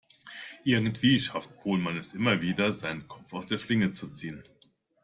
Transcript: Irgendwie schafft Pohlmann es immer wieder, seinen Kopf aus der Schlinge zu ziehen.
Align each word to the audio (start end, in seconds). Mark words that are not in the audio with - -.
Irgendwie 0.63 1.19
schafft 1.19 1.59
Pohlmann 1.59 1.95
es 1.95 2.15
immer 2.15 2.41
wieder, 2.41 2.71
seinen 2.71 3.07
Kopf 3.07 3.31
aus 3.33 3.45
der 3.45 3.59
Schlinge 3.59 3.91
zu 3.91 4.07
ziehen. 4.09 4.41